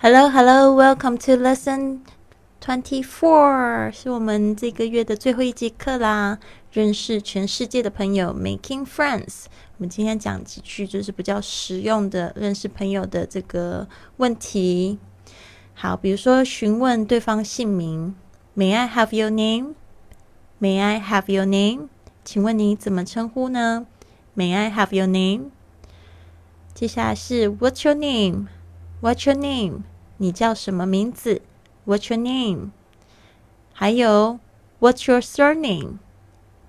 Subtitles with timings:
[0.00, 2.02] Hello, hello, welcome to lesson
[2.60, 6.38] twenty four，是我们这个月的最后一节课啦。
[6.70, 9.46] 认识全世界的朋友，making friends。
[9.76, 13.88] 我们今天讲几句就是比较实用的认识朋友的这个
[14.18, 15.00] 问题。
[15.74, 18.14] 好，比如说询问对方姓名
[18.56, 19.74] ，May I have your name?
[20.60, 21.88] May I have your name?
[22.24, 23.88] 请问你怎么称呼呢
[24.36, 25.50] ？May I have your name?
[26.72, 28.46] 接下来是 What's your name?
[29.00, 29.84] What's your name?
[30.16, 31.42] 你叫什么名字
[31.86, 32.70] ？What's your name?
[33.72, 34.40] 还有
[34.80, 35.98] What's your surname?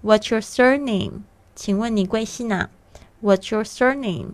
[0.04, 1.24] What's your surname?
[1.56, 2.70] 请问你贵姓啊
[3.24, 4.34] ？What's your surname?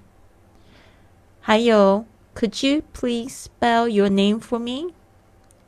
[1.39, 2.05] 还有
[2.35, 4.93] Could you please spell your name for me?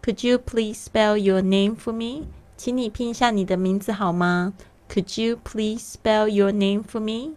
[0.04, 2.28] Could you please spell your name for me?
[2.58, 4.54] 请你拼一下你的名字好吗
[4.90, 7.36] ？Could you please spell your name for me?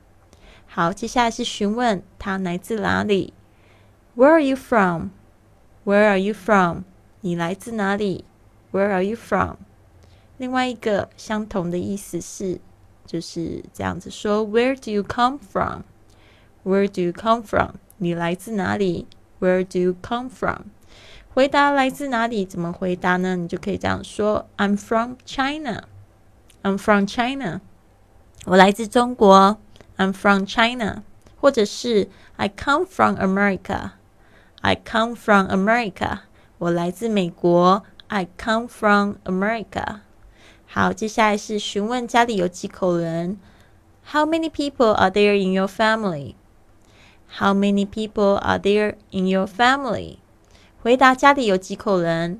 [0.67, 3.33] 好，接下来是询问他来自哪里。
[4.16, 5.12] Where are you from?
[5.84, 6.84] Where are you from?
[7.22, 8.24] 你来自哪里？
[8.72, 9.58] Where are you from?
[10.38, 12.60] 另外一个相同的意思是，
[13.06, 15.84] 就是这样子说：Where do you come from?
[16.64, 17.76] Where do you come from?
[17.98, 19.08] 你来自哪里？
[19.40, 20.68] Where do you come from?
[21.34, 23.36] 回答来自哪里怎么回答呢？
[23.36, 25.84] 你就可以这样说：I'm from China.
[26.64, 27.62] I'm from China.
[28.46, 29.58] 我来自中国。
[29.98, 31.04] I'm from China，
[31.40, 33.92] 或者是 I come from America。
[34.62, 36.20] I come from America，
[36.58, 37.84] 我来自美国。
[38.08, 40.02] I come from America。
[40.68, 43.38] 好，接下来是询问家里有几口人。
[44.12, 46.36] How many people are there in your family?
[47.38, 50.18] How many people are there in your family?
[50.82, 52.40] 回答家里有几口人。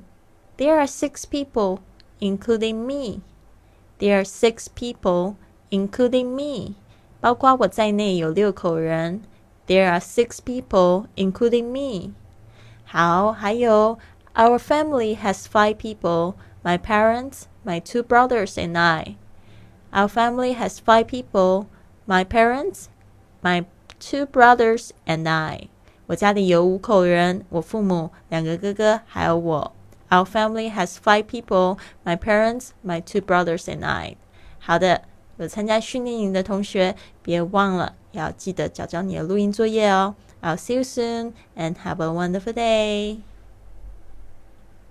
[0.56, 1.80] There are six people,
[2.20, 3.20] including me.
[3.98, 5.34] There are six people,
[5.70, 6.74] including me.
[7.20, 9.22] 包括我在内有六口人。
[9.70, 12.12] There are six people, including me.
[12.84, 13.98] 好，还有
[14.34, 16.34] Our family has five people.
[16.62, 19.16] My parents, my two brothers, and I.
[19.92, 21.66] Our family has five people.
[22.06, 22.86] My parents,
[23.42, 23.64] my
[23.98, 25.68] two brothers, and I.
[26.06, 29.72] 我家里有五口人，我父母、两个哥哥还有我。
[30.10, 31.78] Our family has five people.
[32.04, 34.16] My parents, my two brothers, and I.
[34.60, 35.02] 好的。
[35.43, 40.15] 有参加训练营的同学，别忘了要记得交交你的录音作业哦。
[40.41, 43.17] I'll see you soon and have a wonderful day.